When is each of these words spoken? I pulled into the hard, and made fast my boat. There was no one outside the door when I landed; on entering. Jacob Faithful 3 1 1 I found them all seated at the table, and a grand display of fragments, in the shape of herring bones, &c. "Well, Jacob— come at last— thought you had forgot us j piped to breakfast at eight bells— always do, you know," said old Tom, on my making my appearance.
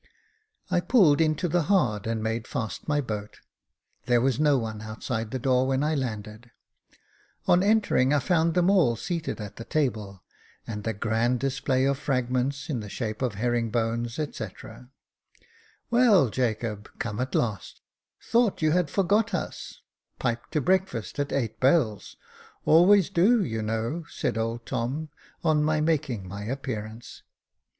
I 0.71 0.79
pulled 0.79 1.21
into 1.21 1.47
the 1.47 1.61
hard, 1.69 2.07
and 2.07 2.23
made 2.23 2.47
fast 2.47 2.87
my 2.87 3.01
boat. 3.01 3.39
There 4.07 4.19
was 4.19 4.39
no 4.39 4.57
one 4.57 4.81
outside 4.81 5.29
the 5.29 5.37
door 5.37 5.67
when 5.67 5.83
I 5.83 5.93
landed; 5.93 6.49
on 7.45 7.61
entering. 7.61 8.09
Jacob 8.09 8.23
Faithful 8.23 8.27
3 8.31 8.35
1 8.35 8.41
1 8.41 8.41
I 8.41 8.41
found 8.49 8.53
them 8.55 8.69
all 8.71 8.95
seated 8.95 9.39
at 9.39 9.55
the 9.57 9.63
table, 9.63 10.23
and 10.65 10.87
a 10.87 10.93
grand 10.93 11.39
display 11.39 11.85
of 11.85 11.99
fragments, 11.99 12.67
in 12.67 12.79
the 12.79 12.89
shape 12.89 13.21
of 13.21 13.35
herring 13.35 13.69
bones, 13.69 14.15
&c. 14.15 14.47
"Well, 15.91 16.29
Jacob— 16.29 16.89
come 16.97 17.19
at 17.19 17.35
last— 17.35 17.81
thought 18.31 18.63
you 18.63 18.71
had 18.71 18.89
forgot 18.89 19.35
us 19.35 19.73
j 19.73 19.77
piped 20.17 20.51
to 20.53 20.61
breakfast 20.61 21.19
at 21.19 21.31
eight 21.31 21.59
bells— 21.59 22.17
always 22.65 23.11
do, 23.11 23.43
you 23.45 23.61
know," 23.61 24.05
said 24.09 24.35
old 24.35 24.65
Tom, 24.65 25.09
on 25.43 25.63
my 25.63 25.79
making 25.79 26.27
my 26.27 26.43
appearance. 26.45 27.21